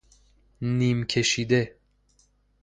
نیم 0.61 1.03
کشیده 1.05 1.75